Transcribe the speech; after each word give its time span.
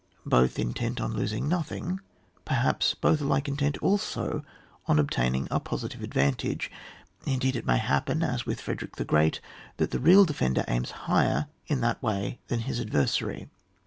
Both 0.25 0.57
intent 0.57 0.99
on 0.99 1.13
losing 1.13 1.47
nothing, 1.47 1.99
perhaps 2.43 2.95
both 2.95 3.21
alike 3.21 3.47
intent 3.47 3.77
also 3.83 4.43
on 4.87 4.97
obtaining 4.97 5.47
a 5.51 5.59
positive 5.59 6.01
advantage. 6.01 6.71
Indeed 7.27 7.55
it 7.55 7.67
may 7.67 7.77
happen, 7.77 8.23
as 8.23 8.43
with 8.43 8.59
Frederick 8.61 8.95
the 8.95 9.05
Chreat, 9.05 9.39
that 9.77 9.91
the 9.91 9.99
real 9.99 10.25
defender 10.25 10.65
aims 10.67 10.89
higher 11.05 11.45
in 11.67 11.81
that 11.81 12.01
way 12.01 12.39
than 12.47 12.61
his 12.61 12.79
adversary. 12.79 13.47